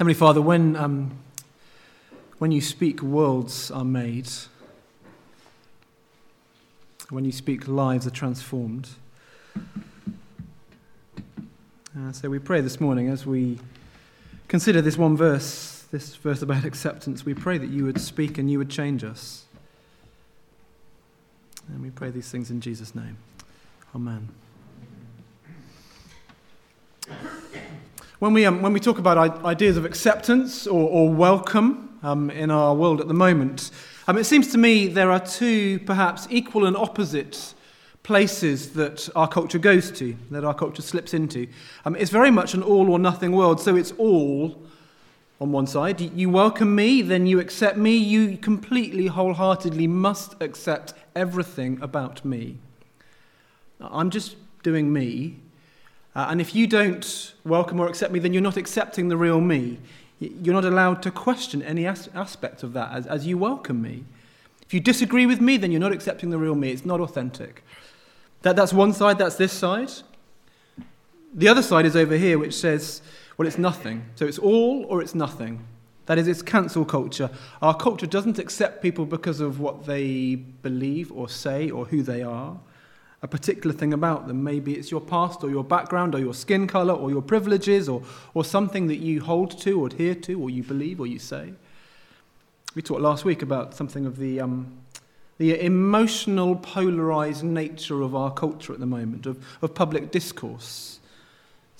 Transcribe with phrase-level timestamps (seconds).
[0.00, 1.10] Heavenly Father, when, um,
[2.38, 4.30] when you speak, worlds are made.
[7.10, 8.88] When you speak, lives are transformed.
[11.94, 13.58] Uh, so we pray this morning as we
[14.48, 18.50] consider this one verse, this verse about acceptance, we pray that you would speak and
[18.50, 19.44] you would change us.
[21.68, 23.18] And we pray these things in Jesus' name.
[23.94, 24.30] Amen.
[28.20, 32.50] When we, um, when we talk about ideas of acceptance or, or welcome um, in
[32.50, 33.70] our world at the moment,
[34.06, 37.54] um, it seems to me there are two perhaps equal and opposite
[38.02, 41.46] places that our culture goes to, that our culture slips into.
[41.86, 44.62] Um, it's very much an all or nothing world, so it's all
[45.40, 45.98] on one side.
[45.98, 47.96] You welcome me, then you accept me.
[47.96, 52.58] You completely, wholeheartedly must accept everything about me.
[53.80, 55.38] I'm just doing me,
[56.14, 59.40] uh, and if you don't welcome or accept me, then you're not accepting the real
[59.40, 59.78] me.
[60.18, 64.04] You're not allowed to question any as- aspect of that as, as you welcome me.
[64.62, 66.70] If you disagree with me, then you're not accepting the real me.
[66.70, 67.64] It's not authentic.
[68.42, 69.90] That, that's one side, that's this side.
[71.32, 73.02] The other side is over here, which says,
[73.36, 74.04] well, it's nothing.
[74.16, 75.64] So it's all or it's nothing.
[76.06, 77.30] That is, it's cancel culture.
[77.62, 82.22] Our culture doesn't accept people because of what they believe or say or who they
[82.22, 82.58] are
[83.22, 84.42] a particular thing about them.
[84.42, 88.02] Maybe it's your past or your background or your skin color or your privileges or,
[88.32, 91.52] or something that you hold to or adhere to or you believe or you say.
[92.74, 94.72] We talked last week about something of the, um,
[95.38, 100.99] the emotional, polarized nature of our culture at the moment, of, of public discourse.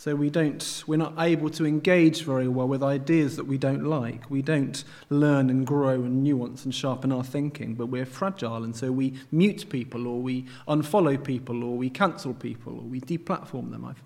[0.00, 3.84] So we don't, we're not able to engage very well with ideas that we don't
[3.84, 4.30] like.
[4.30, 8.74] We don't learn and grow and nuance and sharpen our thinking, but we're fragile, and
[8.74, 13.72] so we mute people, or we unfollow people, or we cancel people, or we deplatform
[13.72, 13.84] them.
[13.84, 14.02] I've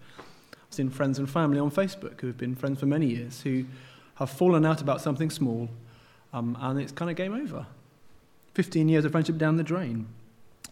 [0.69, 3.65] seen friends and family on Facebook who have been friends for many years who
[4.17, 5.69] have fallen out about something small,
[6.33, 7.67] um, and it's kind of game over.
[8.55, 10.09] 15 years of friendship down the drain.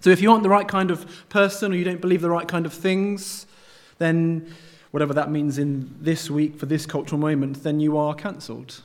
[0.00, 2.48] So if you aren't the right kind of person, or you don't believe the right
[2.48, 3.46] kind of things,
[3.98, 4.52] then
[4.92, 8.82] whatever that means in this week for this cultural moment, then you are cancelled.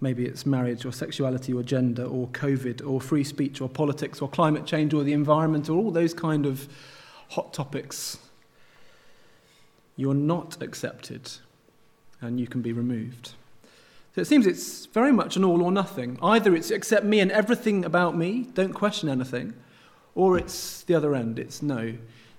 [0.00, 4.28] Maybe it's marriage or sexuality or gender or COVID or free speech or politics or
[4.28, 6.68] climate change or the environment or all those kind of
[7.30, 8.18] hot topics.
[9.96, 11.30] You're not accepted
[12.20, 13.32] and you can be removed.
[14.14, 16.18] So it seems it's very much an all or nothing.
[16.22, 19.54] Either it's accept me and everything about me, don't question anything,
[20.14, 21.38] or it's the other end.
[21.38, 21.94] It's no,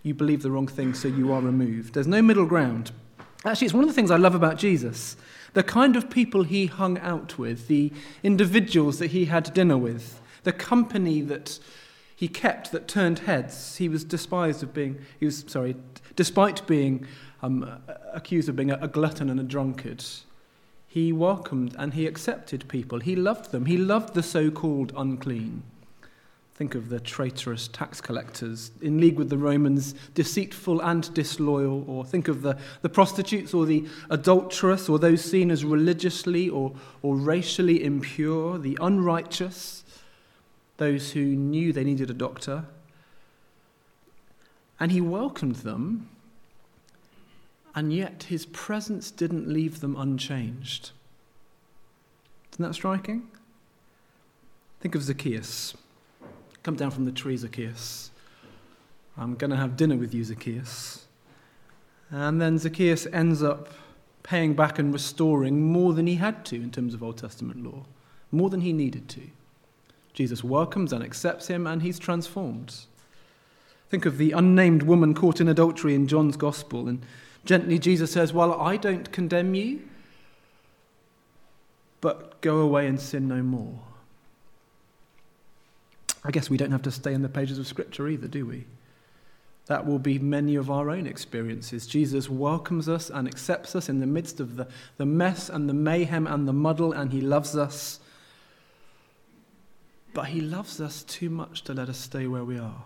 [0.10, 1.94] you believe the wrong thing, so you are removed.
[1.94, 2.92] There's no middle ground.
[3.46, 5.16] Actually, it's one of the things I love about Jesus.
[5.54, 7.94] The kind of people he hung out with, the
[8.24, 11.60] individuals that he had dinner with, the company that
[12.16, 13.78] he kept that turned heads.
[13.78, 15.76] He was despised of being, he was, sorry,
[16.16, 17.06] despite being
[17.42, 17.80] um,
[18.12, 20.04] accused of being a, a glutton and a drunkard,
[20.88, 23.00] he welcomed and he accepted people.
[23.00, 23.68] He loved them.
[23.68, 25.62] He loved the so called unclean.
[26.60, 31.86] Think of the traitorous tax collectors in league with the Romans, deceitful and disloyal.
[31.88, 36.74] Or think of the, the prostitutes or the adulterous or those seen as religiously or,
[37.02, 39.86] or racially impure, the unrighteous,
[40.76, 42.66] those who knew they needed a doctor.
[44.82, 46.10] And he welcomed them,
[47.74, 50.92] and yet his presence didn't leave them unchanged.
[52.52, 53.30] Isn't that striking?
[54.82, 55.74] Think of Zacchaeus.
[56.64, 58.12] Come down from the tree, Zacchaeus.
[59.18, 61.06] I'm going to have dinner with you, Zacchaeus.
[62.10, 63.70] And then Zacchaeus ends up
[64.24, 67.86] paying back and restoring more than he had to in terms of Old Testament law,
[68.32, 69.22] more than he needed to.
[70.14, 72.76] Jesus welcomes and accepts him, and he's transformed.
[73.90, 77.02] Think of the unnamed woman caught in adultery in John's Gospel, and
[77.46, 79.82] gently Jesus says, Well, I don't condemn you,
[82.02, 83.80] but go away and sin no more.
[86.24, 88.66] I guess we don't have to stay in the pages of Scripture either, do we?
[89.68, 91.86] That will be many of our own experiences.
[91.86, 94.68] Jesus welcomes us and accepts us in the midst of the,
[94.98, 98.00] the mess and the mayhem and the muddle, and he loves us.
[100.14, 102.84] But he loves us too much to let us stay where we are.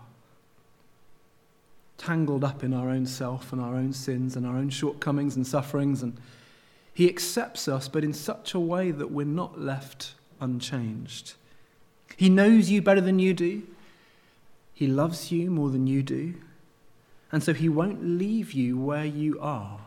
[1.96, 5.46] Tangled up in our own self and our own sins and our own shortcomings and
[5.46, 6.02] sufferings.
[6.02, 6.18] And
[6.92, 11.32] he accepts us, but in such a way that we're not left unchanged.
[12.16, 13.62] He knows you better than you do.
[14.72, 16.34] He loves you more than you do.
[17.32, 19.80] And so he won't leave you where you are.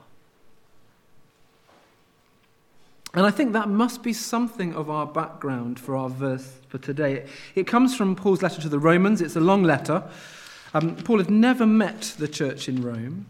[3.14, 7.26] And I think that must be something of our background for our verse for today.
[7.56, 9.22] It comes from Paul's letter to the Romans.
[9.22, 10.04] It's a long letter.
[10.74, 13.26] Um, Paul had never met the church in Rome.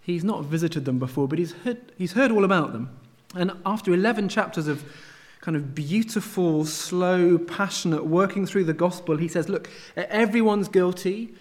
[0.00, 2.90] He's not visited them before, but he's heard, he's heard all about them.
[3.34, 4.84] And after 11 chapters of
[5.40, 11.34] kind of beautiful, slow, passionate working through the gospel, he says, Look, everyone's guilty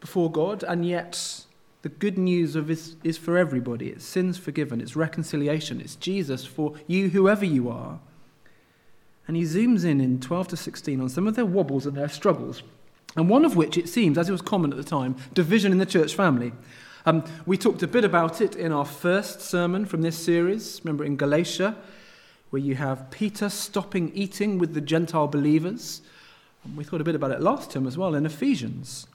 [0.00, 1.44] before God, and yet
[1.82, 3.90] the good news of is, is for everybody.
[3.90, 8.00] It's sins forgiven, it's reconciliation, it's Jesus for you, whoever you are.
[9.26, 12.08] And he zooms in in 12 to 16 on some of their wobbles and their
[12.08, 12.62] struggles,
[13.16, 15.78] and one of which, it seems, as it was common at the time, division in
[15.78, 16.52] the church family.
[17.06, 20.80] Um, we talked a bit about it in our first sermon from this series.
[20.84, 21.76] Remember in Galatia,
[22.54, 26.02] where you have Peter stopping eating with the Gentile believers.
[26.76, 29.08] We thought a bit about it last term as well in Ephesians.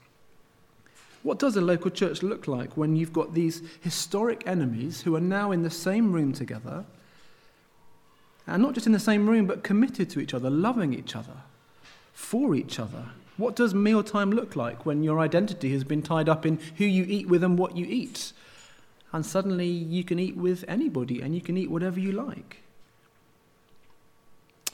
[1.22, 5.22] What does a local church look like when you've got these historic enemies who are
[5.22, 6.84] now in the same room together?
[8.46, 11.38] And not just in the same room, but committed to each other, loving each other,
[12.12, 13.06] for each other.
[13.38, 17.06] What does mealtime look like when your identity has been tied up in who you
[17.08, 18.34] eat with and what you eat?
[19.14, 22.59] And suddenly you can eat with anybody and you can eat whatever you like.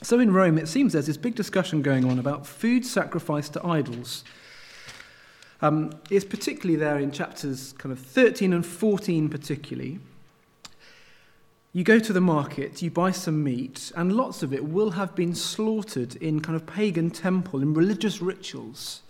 [0.03, 3.67] So in Rome, it seems there's this big discussion going on about food sacrificed to
[3.67, 4.25] idols.
[5.63, 9.99] Um, it's particularly there in chapters kind of 13 and 14, particularly.
[11.73, 15.15] You go to the market, you buy some meat, and lots of it will have
[15.15, 19.03] been slaughtered in kind of pagan temple, in religious rituals.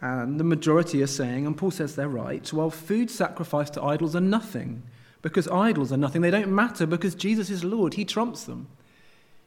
[0.00, 4.16] And the majority are saying, and Paul says they're right, well, food sacrificed to idols
[4.16, 4.82] are nothing,
[5.22, 6.22] because idols are nothing.
[6.22, 7.94] They don't matter because Jesus is Lord.
[7.94, 8.66] He trumps them.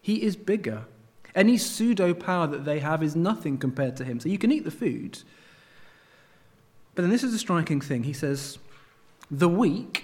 [0.06, 0.84] He is bigger.
[1.34, 4.20] Any pseudo power that they have is nothing compared to him.
[4.20, 5.18] So you can eat the food.
[6.94, 8.04] But then this is a striking thing.
[8.04, 8.60] He says,
[9.32, 10.04] the weak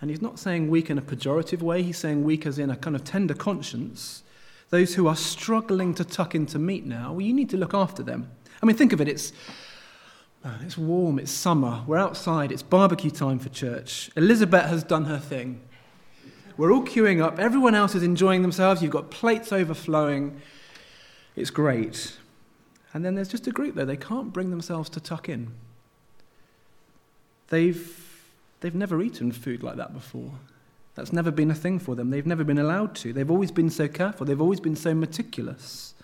[0.00, 2.76] and he's not saying weak in a pejorative way, he's saying weak as in a
[2.76, 4.22] kind of tender conscience.
[4.70, 8.04] Those who are struggling to tuck into meat now, well, you need to look after
[8.04, 8.30] them.
[8.62, 9.32] I mean, think of it it's,
[10.60, 14.08] it's warm, it's summer, we're outside, it's barbecue time for church.
[14.14, 15.62] Elizabeth has done her thing.
[16.56, 20.40] We're all queuing up, everyone else is enjoying themselves, you've got plates overflowing.
[21.36, 22.16] It's great.
[22.92, 25.52] And then there's just a group there, they can't bring themselves to tuck in.
[27.48, 28.04] They've
[28.64, 30.32] They've never eaten food like that before.
[30.94, 32.08] That's never been a thing for them.
[32.08, 33.12] They've never been allowed to.
[33.12, 34.24] They've always been so careful.
[34.24, 35.94] They've always been so meticulous.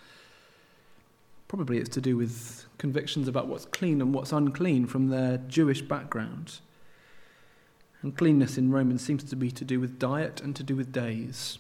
[1.49, 5.81] Probably it's to do with convictions about what's clean and what's unclean from their Jewish
[5.81, 6.58] background.
[8.02, 10.93] And cleanness in Romans seems to be to do with diet and to do with
[10.93, 11.58] days.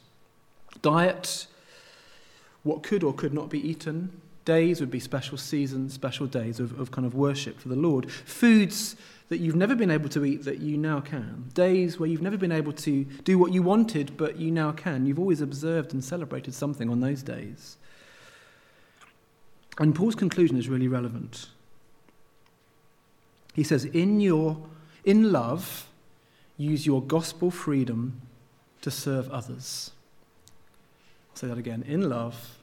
[0.80, 1.46] Diet,
[2.62, 4.20] what could or could not be eaten.
[4.44, 8.10] Days would be special seasons, special days of, of kind of worship for the Lord.
[8.10, 8.96] Foods
[9.28, 11.50] that you've never been able to eat that you now can.
[11.54, 15.06] Days where you've never been able to do what you wanted but you now can.
[15.06, 17.76] You've always observed and celebrated something on those days.
[19.78, 21.48] And Paul's conclusion is really relevant.
[23.54, 24.58] He says, In your
[25.04, 25.86] in love,
[26.60, 28.20] use your gospel freedom
[28.82, 29.92] to serve others.
[31.30, 31.82] I'll say that again.
[31.86, 32.58] In love,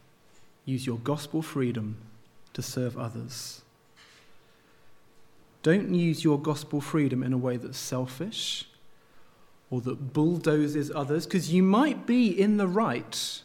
[0.66, 1.98] use your gospel freedom
[2.54, 3.62] to serve others.
[5.64, 8.66] Don't use your gospel freedom in a way that's selfish
[9.72, 13.42] or that bulldozes others, because you might be in the right.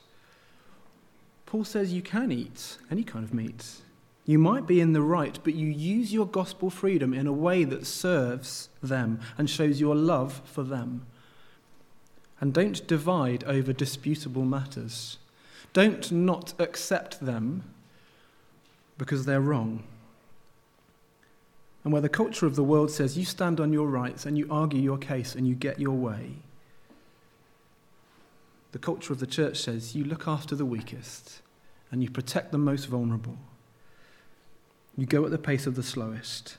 [1.46, 3.78] Paul says you can eat any kind of meat.
[4.24, 7.64] You might be in the right, but you use your gospel freedom in a way
[7.64, 11.06] that serves them and shows your love for them.
[12.40, 15.18] And don't divide over disputable matters.
[15.72, 17.64] Don't not accept them
[18.96, 19.84] because they're wrong
[21.84, 24.46] and where the culture of the world says you stand on your rights and you
[24.50, 26.34] argue your case and you get your way,
[28.70, 31.40] the culture of the church says you look after the weakest
[31.90, 33.36] and you protect the most vulnerable.
[34.96, 36.56] You go at the pace of the slowest.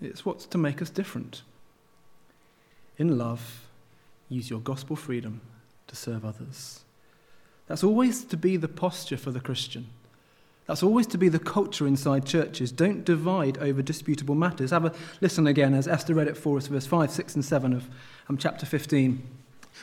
[0.00, 1.42] It's what's to make us different.
[2.96, 3.66] In love,
[4.28, 5.40] use your gospel freedom
[5.86, 6.80] to serve others.
[7.66, 9.86] That's always to be the posture for the Christian.
[10.66, 12.70] That's always to be the culture inside churches.
[12.70, 14.70] Don't divide over disputable matters.
[14.70, 17.72] Have a listen again as Esther read it for us, verse 5, 6, and 7
[17.72, 17.88] of
[18.28, 19.22] um, chapter 15.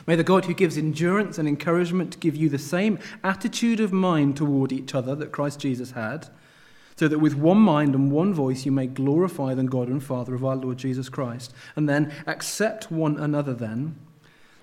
[0.06, 4.36] May the God who gives endurance and encouragement give you the same attitude of mind
[4.36, 6.28] toward each other that Christ Jesus had,
[6.98, 10.34] so that with one mind and one voice you may glorify the God and Father
[10.34, 11.54] of our Lord Jesus Christ.
[11.76, 13.96] And then accept one another, then,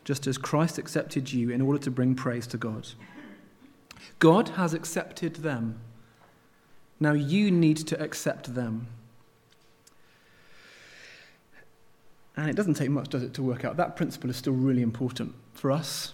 [0.03, 2.89] just as Christ accepted you in order to bring praise to God.
[4.19, 5.79] God has accepted them
[6.99, 8.87] now you need to accept them.
[12.37, 14.81] And it doesn't take much, does it, to work out that principle is still really
[14.81, 16.13] important for us.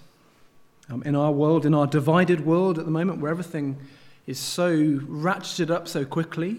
[0.89, 3.77] Um, in our world, in our divided world at the moment, where everything
[4.31, 6.57] is so ratcheted up so quickly,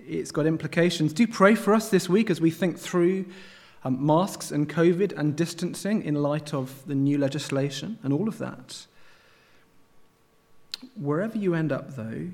[0.00, 1.12] it's got implications.
[1.12, 3.26] Do pray for us this week as we think through
[3.84, 8.38] um, masks and COVID and distancing in light of the new legislation and all of
[8.38, 8.86] that.
[10.96, 12.30] Wherever you end up, though,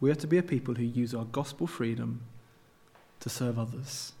[0.00, 2.22] we are to be a people who use our gospel freedom
[3.20, 4.14] to serve others.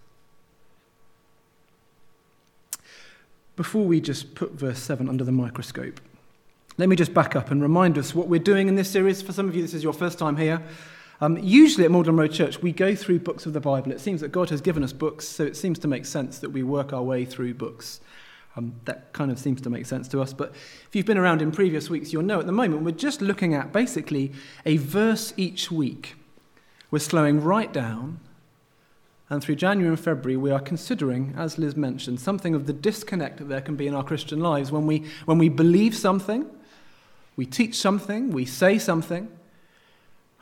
[3.56, 5.98] Before we just put verse 7 under the microscope,
[6.76, 9.22] let me just back up and remind us what we're doing in this series.
[9.22, 10.60] For some of you, this is your first time here.
[11.20, 13.92] Um, usually at Magdalen Road Church, we go through books of the Bible.
[13.92, 16.50] It seems that God has given us books, so it seems to make sense that
[16.50, 18.00] we work our way through books.
[18.56, 20.32] Um, that kind of seems to make sense to us.
[20.32, 23.22] But if you've been around in previous weeks, you'll know at the moment we're just
[23.22, 24.32] looking at basically
[24.66, 26.16] a verse each week.
[26.90, 28.20] We're slowing right down
[29.30, 33.38] and through January and February, we are considering, as Liz mentioned, something of the disconnect
[33.38, 36.46] that there can be in our Christian lives when we, when we believe something,
[37.36, 39.28] we teach something, we say something,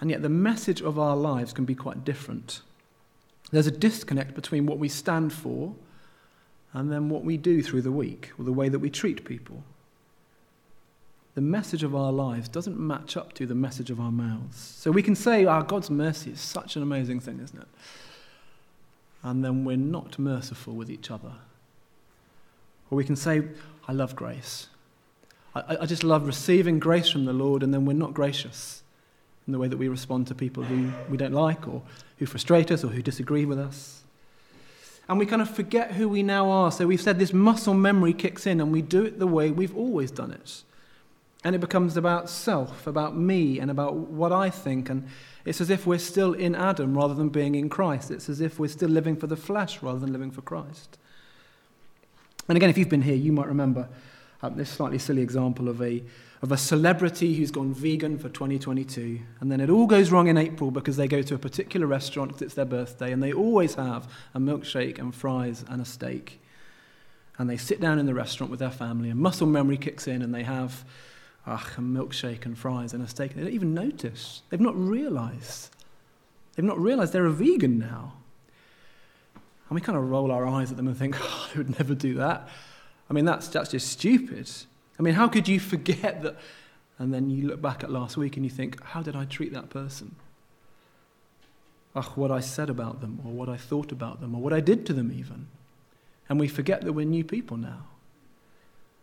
[0.00, 2.60] and yet the message of our lives can be quite different.
[3.50, 5.74] There's a disconnect between what we stand for
[6.72, 9.62] and then what we do through the week, or the way that we treat people.
[11.34, 14.58] The message of our lives doesn't match up to the message of our mouths.
[14.58, 17.68] So we can say, our oh, God's mercy is such an amazing thing, isn't it?
[19.22, 21.32] and then we're not merciful with each other.
[22.90, 23.42] Or we can say,
[23.86, 24.68] I love grace.
[25.54, 28.82] I, I just love receiving grace from the Lord, and then we're not gracious
[29.46, 31.82] in the way that we respond to people who we don't like, or
[32.18, 34.02] who frustrate us, or who disagree with us.
[35.08, 36.70] And we kind of forget who we now are.
[36.70, 39.76] So we've said this muscle memory kicks in, and we do it the way we've
[39.76, 40.62] always done it.
[41.44, 44.88] And it becomes about self, about me, and about what I think.
[44.88, 45.08] And
[45.44, 48.12] it's as if we're still in Adam rather than being in Christ.
[48.12, 50.98] It's as if we're still living for the flesh rather than living for Christ.
[52.48, 53.88] And again, if you've been here, you might remember
[54.42, 56.02] um, this slightly silly example of a,
[56.42, 59.20] of a celebrity who's gone vegan for 2022.
[59.40, 62.30] And then it all goes wrong in April because they go to a particular restaurant
[62.30, 66.40] because it's their birthday and they always have a milkshake and fries and a steak.
[67.38, 70.22] And they sit down in the restaurant with their family and muscle memory kicks in
[70.22, 70.84] and they have
[71.46, 73.34] ach, a milkshake and fries and a steak.
[73.34, 74.42] They don't even notice.
[74.50, 75.70] They've not realized.
[76.54, 78.14] They've not realized they're a vegan now.
[79.68, 81.94] And we kind of roll our eyes at them and think, oh, I would never
[81.94, 82.48] do that.
[83.12, 84.50] I mean, that's, that's just stupid.
[84.98, 86.36] I mean, how could you forget that?
[86.98, 89.52] And then you look back at last week and you think, how did I treat
[89.52, 90.16] that person?
[91.94, 94.60] Ach, what I said about them, or what I thought about them, or what I
[94.60, 95.48] did to them, even.
[96.30, 97.84] And we forget that we're new people now.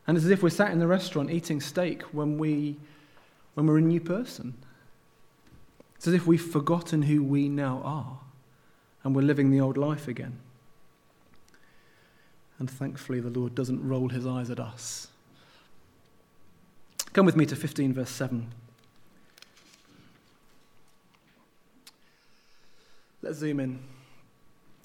[0.08, 2.78] And it's as if we're sat in the restaurant eating steak when, we,
[3.54, 4.56] when we're a new person.
[5.98, 8.18] It's as if we've forgotten who we now are
[9.04, 10.40] and we're living the old life again.
[12.60, 15.08] And thankfully, the Lord doesn't roll his eyes at us.
[17.14, 18.52] Come with me to 15, verse 7.
[23.22, 23.80] Let's zoom in.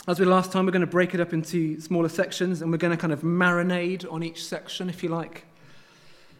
[0.07, 2.79] As we last time, we're going to break it up into smaller sections and we're
[2.79, 5.45] going to kind of marinade on each section, if you like.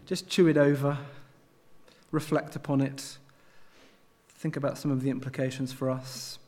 [0.07, 0.99] Just chew it over,
[2.11, 3.17] reflect upon it,
[4.29, 6.39] think about some of the implications for us.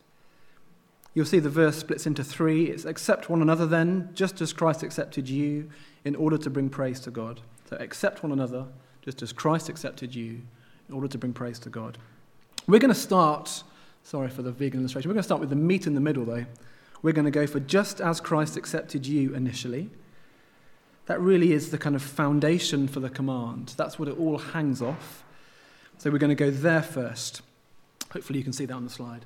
[1.17, 2.65] You'll see the verse splits into three.
[2.67, 5.71] It's accept one another then, just as Christ accepted you,
[6.05, 7.41] in order to bring praise to God.
[7.71, 8.67] So accept one another,
[9.01, 10.43] just as Christ accepted you,
[10.91, 11.97] in order to bring praise to God.
[12.67, 13.63] We're going to start,
[14.03, 16.27] sorry for the vegan illustration, we're going to start with the meat in the middle,
[16.27, 16.45] though.
[17.01, 19.89] We're going to go for just as Christ accepted you initially.
[21.07, 23.73] That really is the kind of foundation for the command.
[23.79, 25.25] That's what it all hangs off.
[25.97, 27.41] So we're going to go there first.
[28.13, 29.25] Hopefully, you can see that on the slide.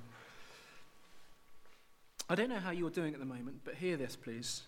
[2.30, 4.62] I don't know how you're doing at the moment, but hear this, please.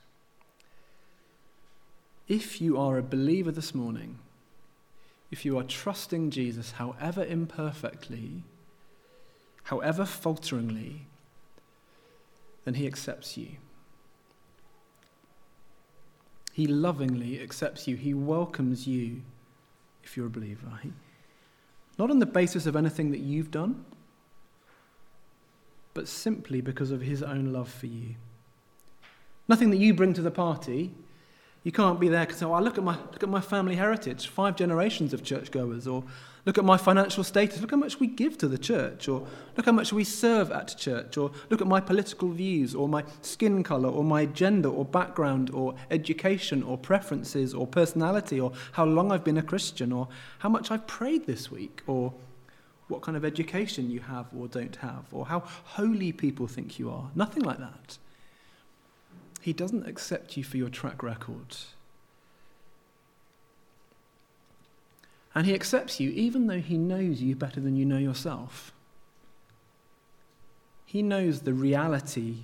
[2.26, 4.18] If you are a believer this morning,
[5.30, 8.42] if you are trusting Jesus, however imperfectly,
[9.62, 11.02] however falteringly,
[12.64, 13.50] then he accepts you.
[16.52, 17.94] He lovingly accepts you.
[17.94, 19.22] He welcomes you
[20.02, 20.80] if you're a believer.
[20.82, 20.92] He,
[21.96, 23.84] not on the basis of anything that you've done,
[25.94, 28.14] but simply because of his own love for you.
[29.48, 30.94] Nothing that you bring to the party,
[31.64, 34.56] you can't be there because, oh, look at, my, look at my family heritage, five
[34.56, 36.02] generations of churchgoers, or
[36.44, 39.66] look at my financial status, look how much we give to the church, or look
[39.66, 43.62] how much we serve at church, or look at my political views, or my skin
[43.62, 49.12] colour, or my gender, or background, or education, or preferences, or personality, or how long
[49.12, 50.08] I've been a Christian, or
[50.40, 52.12] how much I've prayed this week, or
[52.88, 56.90] what kind of education you have or don't have, or how holy people think you
[56.90, 57.10] are.
[57.14, 57.98] Nothing like that.
[59.40, 61.56] He doesn't accept you for your track record.
[65.34, 68.72] And He accepts you even though He knows you better than you know yourself.
[70.84, 72.36] He knows the reality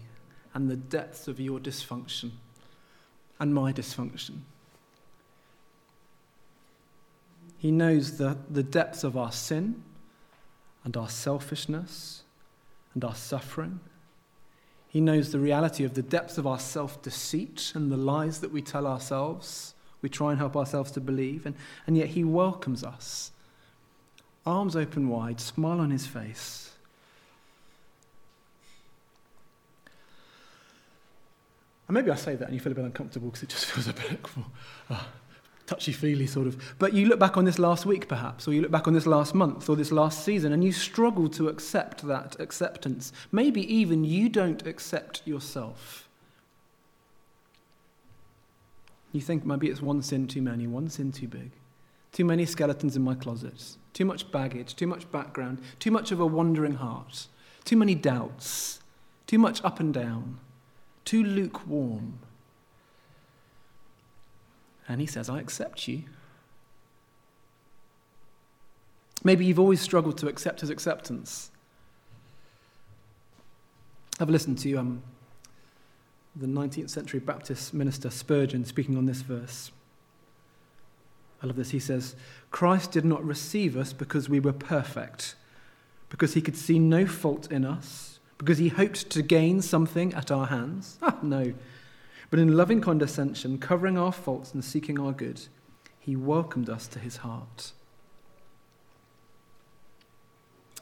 [0.55, 2.31] and the depths of your dysfunction
[3.39, 4.39] and my dysfunction.
[7.59, 9.83] He knows the, the depths of our sin
[10.85, 12.23] and our selfishness
[12.95, 13.81] and our suffering.
[14.89, 18.51] He knows the reality of the depths of our self deceit and the lies that
[18.51, 21.55] we tell ourselves, we try and help ourselves to believe, and,
[21.87, 23.33] and yet He welcomes us.
[24.47, 26.71] Arms open wide, smile on His face.
[31.87, 33.89] And maybe I say that and you feel a bit uncomfortable because it just feels
[33.89, 34.21] a bit
[34.91, 35.05] uh,
[35.69, 36.77] touchy feely sort of.
[36.79, 39.07] But you look back on this last week, perhaps, or you look back on this
[39.07, 43.13] last month or this last season, and you struggle to accept that acceptance.
[43.31, 46.09] Maybe even you don't accept yourself.
[49.13, 51.51] You think maybe it's one sin too many, one sin too big,
[52.13, 56.21] too many skeletons in my closet, too much baggage, too much background, too much of
[56.21, 57.27] a wandering heart,
[57.65, 58.81] too many doubts,
[59.27, 60.41] too much up and down,
[61.05, 62.19] too lukewarm.
[64.89, 66.05] And he says, I accept you.
[69.23, 71.51] Maybe you've always struggled to accept his acceptance.
[74.21, 75.03] I've listened to um,
[76.35, 79.71] the 19th century Baptist minister Spurgeon speaking on this verse.
[81.43, 81.71] I love this.
[81.71, 82.17] He says,
[82.51, 85.37] Christ did not receive us because we were perfect,
[86.11, 90.31] because he could see no fault in us, because he hoped to gain something at
[90.31, 90.99] our hands.
[91.03, 91.55] Ah, no.
[92.31, 95.41] But in loving condescension, covering our faults and seeking our good,
[95.99, 97.73] he welcomed us to his heart.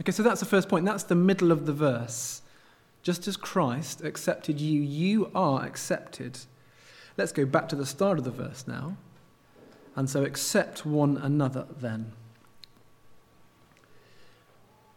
[0.00, 0.84] Okay, so that's the first point.
[0.84, 2.42] That's the middle of the verse.
[3.02, 6.40] Just as Christ accepted you, you are accepted.
[7.16, 8.96] Let's go back to the start of the verse now.
[9.94, 12.12] And so accept one another then.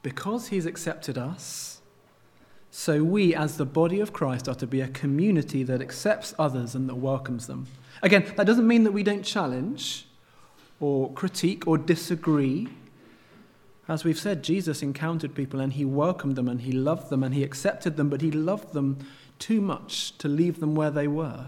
[0.02, 1.79] Because he's accepted us,
[2.72, 6.76] so we, as the body of Christ, are to be a community that accepts others
[6.76, 7.68] and that welcomes them.
[8.02, 10.06] Again, that doesn't mean that we don't challenge
[10.80, 12.70] or critique or disagree.
[13.88, 17.34] As we've said, Jesus encountered people and he welcomed them and he loved them and
[17.34, 19.00] he accepted them, but he loved them
[19.40, 21.48] too much to leave them where they were.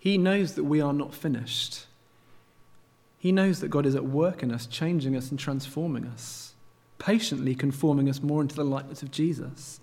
[0.00, 1.86] He knows that we are not finished.
[3.18, 6.47] He knows that God is at work in us, changing us and transforming us
[6.98, 9.80] patiently conforming us more into the likeness of Jesus.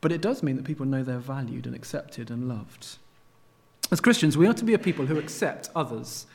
[0.00, 2.98] But it does mean that people know they're valued and accepted and loved.
[3.90, 6.26] As Christians, we are to be a people who accept others.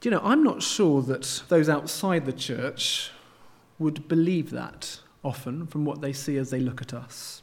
[0.00, 3.10] Do you know, I'm not sure that those outside the church
[3.78, 7.42] would believe that often from what they see as they look at us.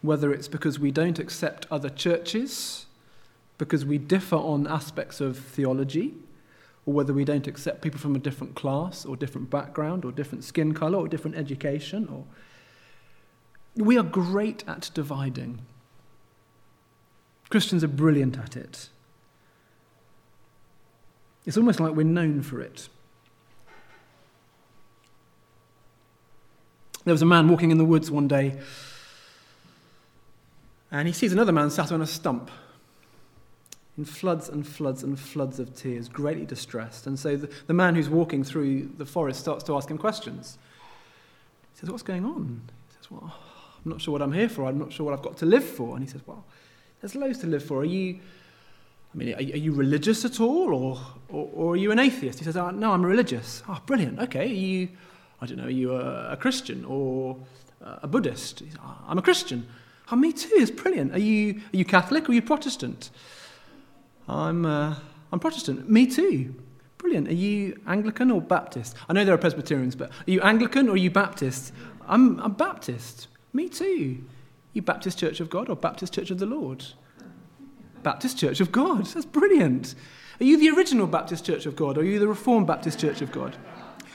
[0.00, 2.86] Whether it's because we don't accept other churches,
[3.58, 6.14] because we differ on aspects of theology,
[6.86, 10.44] or whether we don't accept people from a different class or different background or different
[10.44, 12.24] skin colour or different education or
[13.76, 15.60] we are great at dividing.
[17.48, 18.88] Christians are brilliant at it.
[21.44, 22.88] It's almost like we're known for it.
[27.04, 28.60] There was a man walking in the woods one day,
[30.90, 32.50] and he sees another man sat on a stump
[33.98, 37.06] in floods and floods and floods of tears, greatly distressed.
[37.06, 40.56] And so the, the man who's walking through the forest starts to ask him questions.
[41.74, 42.62] He says, What's going on?
[42.88, 43.34] He says, Well,
[43.84, 44.64] I'm not sure what I'm here for.
[44.64, 45.96] I'm not sure what I've got to live for.
[45.96, 46.44] And he says, Well,
[47.00, 47.80] there's loads to live for.
[47.80, 48.18] Are you,
[49.12, 52.38] I mean, are, are you religious at all, or, or, or, are you an atheist?
[52.38, 53.62] He says, oh, No, I'm religious.
[53.68, 54.18] Oh, brilliant.
[54.20, 54.44] Okay.
[54.44, 54.88] Are you,
[55.42, 57.36] I don't know, are you a, a Christian or
[57.82, 58.60] a Buddhist?
[58.60, 59.66] Says, oh, I'm a Christian.
[60.10, 60.48] Oh, me too.
[60.52, 61.14] It's brilliant.
[61.14, 63.10] Are you, are you Catholic or are you Protestant?
[64.28, 64.96] I'm, uh,
[65.32, 65.88] I'm Protestant.
[65.88, 66.54] Me too.
[66.98, 67.28] Brilliant.
[67.28, 68.94] Are you Anglican or Baptist?
[69.08, 71.72] I know there are Presbyterians, but are you Anglican or are you Baptist?
[72.06, 73.28] I'm, I'm Baptist.
[73.52, 74.24] Me too.
[74.72, 76.84] You Baptist Church of God or Baptist Church of the Lord?
[78.02, 79.06] Baptist Church of God.
[79.06, 79.94] That's brilliant.
[80.40, 83.20] Are you the original Baptist Church of God or are you the Reformed Baptist Church
[83.20, 83.56] of God?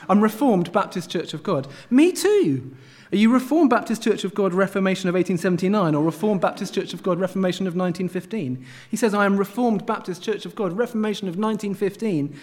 [0.10, 1.68] I'm Reformed Baptist Church of God.
[1.90, 2.76] Me too.
[3.12, 7.04] Are you Reformed Baptist Church of God Reformation of 1879 or Reformed Baptist Church of
[7.04, 8.66] God Reformation of 1915?
[8.90, 12.38] He says, I am Reformed Baptist Church of God Reformation of 1915.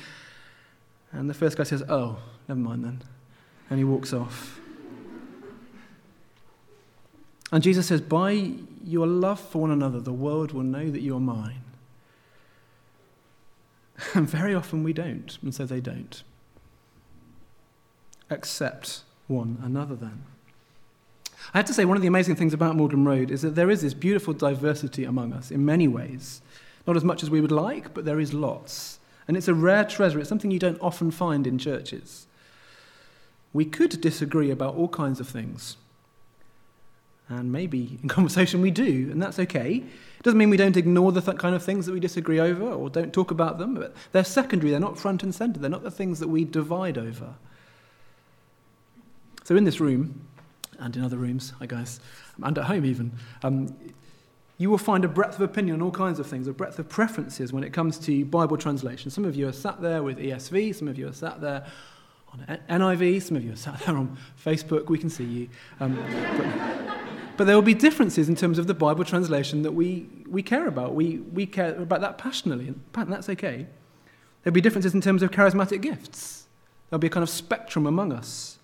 [1.13, 3.03] And the first guy says, Oh, never mind then.
[3.69, 4.61] And he walks off.
[7.53, 11.17] And Jesus says, By your love for one another, the world will know that you
[11.17, 11.61] are mine.
[14.15, 16.25] And very often we don't, and so they don't.
[18.35, 20.25] Accept one another then.
[21.55, 23.71] I have to say, one of the amazing things about Magdalen Road is that there
[23.71, 26.43] is this beautiful diversity among us in many ways.
[26.87, 28.99] Not as much as we would like, but there is lots.
[29.29, 30.19] And it's a rare treasure.
[30.19, 32.27] It's something you don't often find in churches.
[33.53, 35.77] We could disagree about all kinds of things.
[37.29, 39.77] And maybe in conversation we do, and that's okay.
[39.77, 42.69] It doesn't mean we don't ignore the th- kind of things that we disagree over
[42.69, 45.85] or don't talk about them, but they're secondary, they're not front and centre, they're not
[45.85, 47.35] the things that we divide over.
[49.45, 50.27] So in this room,
[50.79, 52.01] and in other rooms, I guess,
[52.43, 53.77] and at home even, um,
[54.59, 56.89] you will find a breadth of opinion on all kinds of things, a breadth of
[56.89, 59.11] preferences when it comes to Bible translation.
[59.11, 61.67] Some of you are sat there with ESV, some of you are sat there
[62.33, 65.49] on NIV, some of you are sat there on Facebook, we can see you.
[65.81, 65.97] Um,
[66.37, 70.43] but, but, there will be differences in terms of the Bible translation that we, we
[70.43, 70.95] care about.
[70.95, 73.67] We, we care about that passionately, and that's okay.
[74.43, 76.47] There'll be differences in terms of charismatic gifts.
[76.89, 78.59] There'll be a kind of spectrum among us.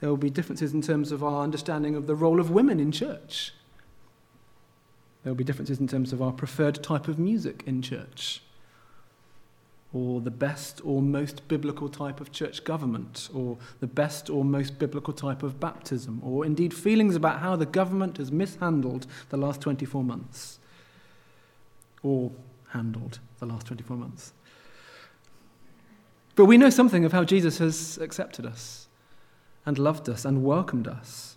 [0.00, 2.90] There will be differences in terms of our understanding of the role of women in
[2.90, 3.52] church.
[5.22, 8.42] There will be differences in terms of our preferred type of music in church,
[9.92, 14.78] or the best or most biblical type of church government, or the best or most
[14.78, 19.60] biblical type of baptism, or indeed feelings about how the government has mishandled the last
[19.60, 20.58] 24 months,
[22.02, 22.30] or
[22.68, 24.32] handled the last 24 months.
[26.36, 28.86] But we know something of how Jesus has accepted us,
[29.66, 31.36] and loved us, and welcomed us.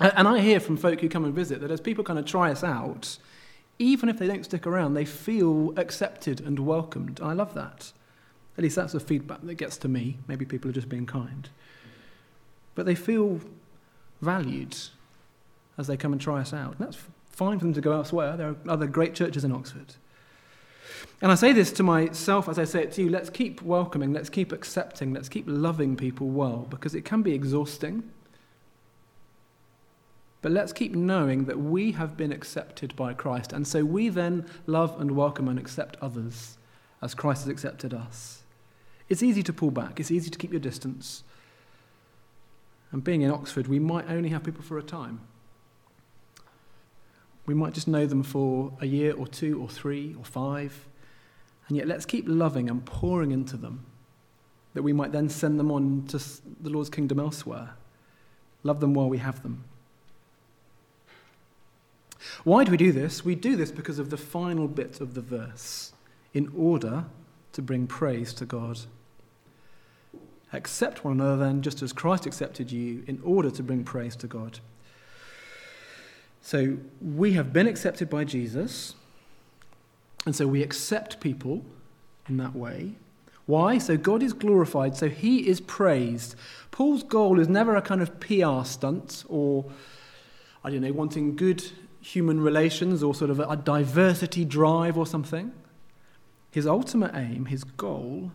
[0.00, 2.50] And I hear from folk who come and visit that as people kind of try
[2.50, 3.18] us out,
[3.78, 7.20] even if they don't stick around, they feel accepted and welcomed.
[7.22, 7.92] I love that.
[8.56, 10.18] At least that's the feedback that gets to me.
[10.28, 11.48] Maybe people are just being kind.
[12.74, 13.40] But they feel
[14.22, 14.76] valued
[15.76, 16.78] as they come and try us out.
[16.78, 16.98] And that's
[17.30, 18.36] fine for them to go elsewhere.
[18.36, 19.94] There are other great churches in Oxford.
[21.20, 24.12] And I say this to myself as I say it to you let's keep welcoming,
[24.12, 28.02] let's keep accepting, let's keep loving people well, because it can be exhausting.
[30.42, 33.52] But let's keep knowing that we have been accepted by Christ.
[33.52, 36.56] And so we then love and welcome and accept others
[37.02, 38.42] as Christ has accepted us.
[39.08, 41.24] It's easy to pull back, it's easy to keep your distance.
[42.92, 45.20] And being in Oxford, we might only have people for a time.
[47.46, 50.86] We might just know them for a year or two or three or five.
[51.68, 53.86] And yet, let's keep loving and pouring into them
[54.74, 56.18] that we might then send them on to
[56.60, 57.70] the Lord's kingdom elsewhere.
[58.62, 59.64] Love them while we have them.
[62.44, 63.24] Why do we do this?
[63.24, 65.92] We do this because of the final bit of the verse,
[66.34, 67.06] in order
[67.52, 68.80] to bring praise to God.
[70.52, 74.26] Accept one another then, just as Christ accepted you, in order to bring praise to
[74.26, 74.60] God.
[76.46, 78.94] So we have been accepted by Jesus,
[80.24, 81.64] and so we accept people
[82.28, 82.92] in that way.
[83.46, 83.78] Why?
[83.78, 86.36] So God is glorified, so he is praised.
[86.70, 89.64] Paul's goal is never a kind of PR stunt or,
[90.62, 91.64] I don't know, wanting good
[92.00, 95.50] human relations or sort of a diversity drive or something.
[96.52, 98.30] His ultimate aim, his goal,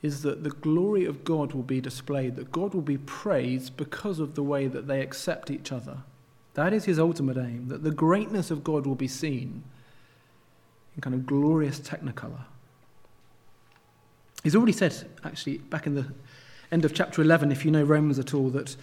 [0.00, 4.20] is that the glory of God will be displayed, that God will be praised because
[4.20, 5.98] of the way that they accept each other.
[6.56, 9.62] That is his ultimate aim, that the greatness of God will be seen
[10.94, 12.44] in kind of glorious technicolor.
[14.42, 16.06] He's already said, actually, back in the
[16.72, 18.74] end of chapter 11, if you know Romans at all, that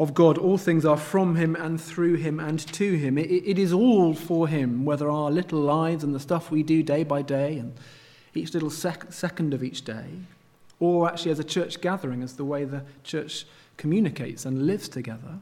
[0.00, 0.38] of God.
[0.38, 3.18] All things are from him and through him and to him.
[3.18, 6.82] It, it is all for him, whether our little lives and the stuff we do
[6.82, 7.74] day by day and
[8.34, 10.06] each little sec- second of each day,
[10.80, 13.44] or actually as a church gathering, as the way the church
[13.76, 15.40] communicates and lives together,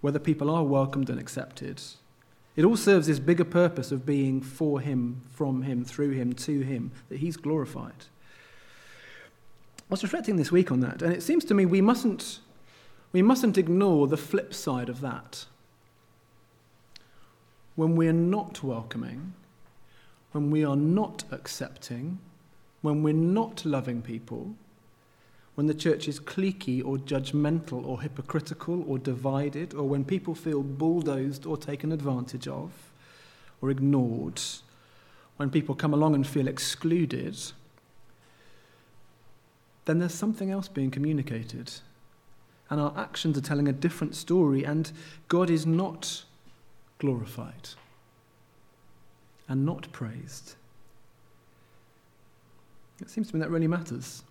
[0.00, 1.82] whether people are welcomed and accepted.
[2.54, 6.60] It all serves this bigger purpose of being for him, from him, through him, to
[6.60, 8.06] him, that he's glorified.
[9.78, 12.40] I was reflecting this week on that, and it seems to me we mustn't
[13.12, 15.46] we mustn't ignore the flip side of that.
[17.74, 19.32] When we are not welcoming,
[20.32, 22.18] when we are not accepting,
[22.82, 24.54] when we're not loving people,
[25.56, 30.62] when the church is cliquey or judgmental or hypocritical or divided, or when people feel
[30.62, 32.70] bulldozed or taken advantage of
[33.60, 34.40] or ignored,
[35.36, 37.36] when people come along and feel excluded,
[39.86, 41.72] then there's something else being communicated
[42.70, 44.90] and our actions are telling a different story, and
[45.28, 46.24] God is not
[46.98, 47.70] glorified
[49.48, 50.56] and not praised.
[53.00, 54.22] It seems to me that really matters.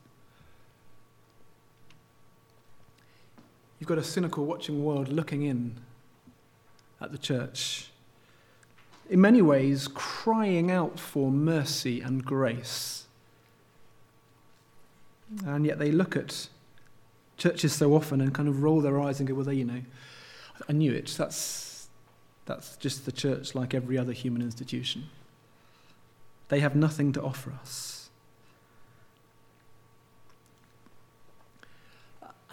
[3.79, 5.75] You've got a cynical watching world looking in
[7.01, 7.89] at the church,
[9.09, 13.05] in many ways crying out for mercy and grace.
[15.45, 16.47] And yet they look at
[17.37, 19.81] churches so often and kind of roll their eyes and go, well, there you know,
[20.69, 21.13] I knew it.
[21.17, 21.87] That's,
[22.45, 25.05] that's just the church like every other human institution.
[26.47, 28.04] They have nothing to offer us.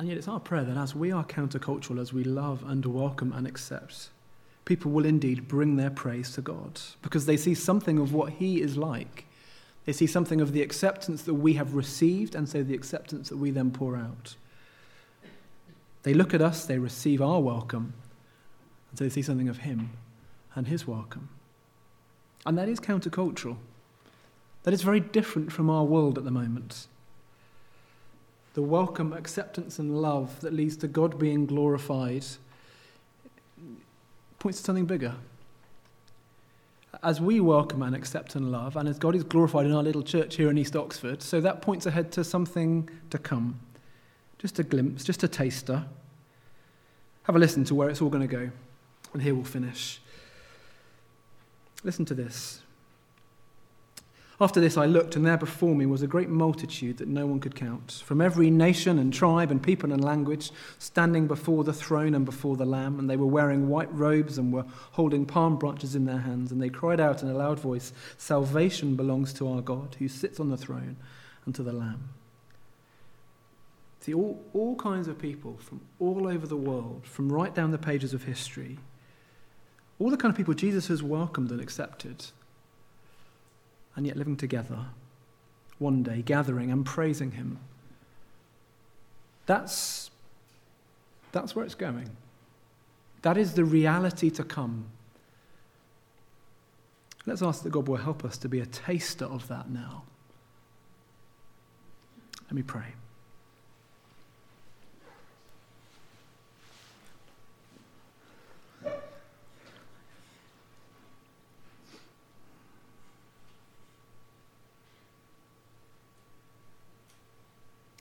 [0.02, 3.32] And yet, it's our prayer that as we are countercultural, as we love and welcome
[3.32, 4.08] and accept,
[4.64, 8.60] people will indeed bring their praise to God because they see something of what He
[8.60, 9.26] is like.
[9.84, 13.36] They see something of the acceptance that we have received, and so the acceptance that
[13.36, 14.34] we then pour out.
[16.02, 17.94] They look at us, they receive our welcome,
[18.90, 19.90] and so they see something of Him
[20.56, 21.28] and His welcome.
[22.44, 23.56] And that is countercultural.
[24.64, 26.88] That is very different from our world at the moment.
[28.54, 32.24] The welcome, acceptance, and love that leads to God being glorified
[34.38, 35.14] points to something bigger.
[37.02, 40.02] As we welcome and accept and love, and as God is glorified in our little
[40.02, 43.60] church here in East Oxford, so that points ahead to something to come.
[44.38, 45.84] Just a glimpse, just a taster.
[47.22, 48.50] Have a listen to where it's all going to go.
[49.12, 50.00] And here we'll finish.
[51.84, 52.62] Listen to this.
[54.42, 57.38] After this, I looked, and there before me was a great multitude that no one
[57.38, 60.50] could count, from every nation and tribe and people and language,
[60.80, 62.98] standing before the throne and before the Lamb.
[62.98, 66.50] And they were wearing white robes and were holding palm branches in their hands.
[66.50, 70.40] And they cried out in a loud voice Salvation belongs to our God, who sits
[70.40, 70.96] on the throne,
[71.46, 72.08] and to the Lamb.
[74.00, 77.78] See, all, all kinds of people from all over the world, from right down the
[77.78, 78.80] pages of history,
[80.00, 82.24] all the kind of people Jesus has welcomed and accepted,
[83.96, 84.86] and yet living together
[85.78, 87.58] one day, gathering and praising Him.
[89.46, 90.10] That's,
[91.32, 92.10] that's where it's going.
[93.22, 94.86] That is the reality to come.
[97.26, 100.04] Let's ask that God will help us to be a taster of that now.
[102.44, 102.94] Let me pray.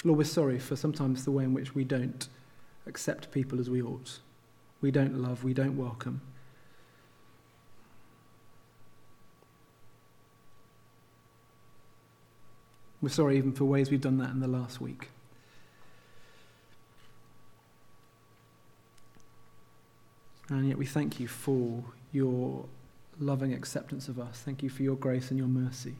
[0.03, 2.27] Lord, we're sorry for sometimes the way in which we don't
[2.87, 4.19] accept people as we ought.
[4.81, 6.21] We don't love, we don't welcome.
[13.01, 15.09] We're sorry even for ways we've done that in the last week.
[20.49, 22.65] And yet we thank you for your
[23.19, 24.41] loving acceptance of us.
[24.43, 25.95] Thank you for your grace and your mercy.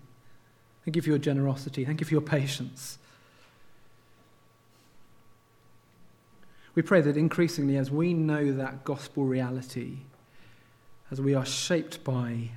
[0.86, 1.86] Thank you for your generosity.
[1.86, 2.98] Thank you for your patience.
[6.74, 9.98] We pray that increasingly, as we know that gospel reality,
[11.10, 12.52] as we are shaped by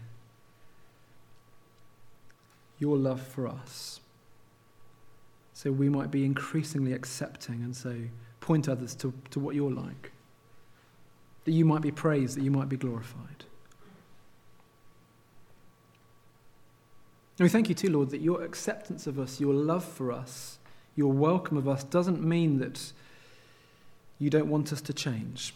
[2.79, 4.01] your love for us,
[5.53, 7.97] so we might be increasingly accepting and so
[8.41, 10.13] point others to, to what you're like,
[11.45, 13.45] that you might be praised, that you might be glorified.
[17.39, 20.59] And we thank you too, Lord, that your acceptance of us, your love for us,
[20.95, 22.93] your welcome of us doesn't mean that
[24.25, 25.53] you don't want us to change.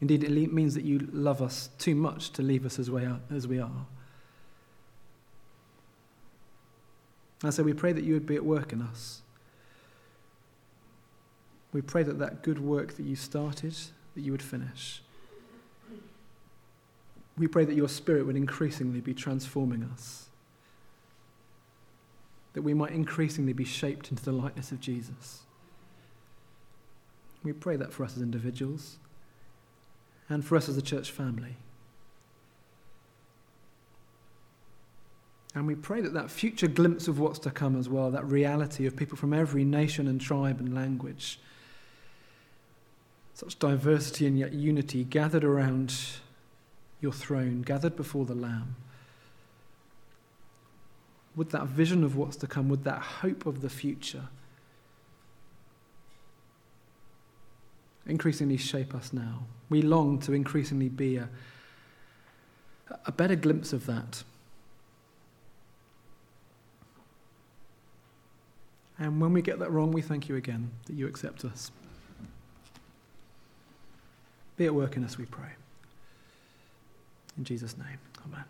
[0.00, 3.04] Indeed, it means that you love us too much to leave us as we
[3.58, 3.86] are.
[7.42, 9.22] And so we pray that you would be at work in us.
[11.72, 13.74] We pray that that good work that you started,
[14.14, 15.02] that you would finish.
[17.36, 20.26] We pray that your spirit would increasingly be transforming us.
[22.52, 25.40] That we might increasingly be shaped into the likeness of Jesus.
[27.42, 28.98] We pray that for us as individuals
[30.28, 31.56] and for us as a church family.
[35.54, 38.86] And we pray that that future glimpse of what's to come as well, that reality
[38.86, 41.40] of people from every nation and tribe and language,
[43.34, 45.94] such diversity and yet unity gathered around
[47.00, 48.76] your throne, gathered before the Lamb.
[51.34, 54.28] Would that vision of what's to come, would that hope of the future,
[58.10, 59.44] increasingly shape us now.
[59.68, 61.28] We long to increasingly be a,
[63.06, 64.22] a better glimpse of that.
[68.98, 71.70] And when we get that wrong, we thank you again that you accept us.
[74.58, 75.52] Be at work in us, we pray.
[77.38, 78.44] In Jesus' name, amen.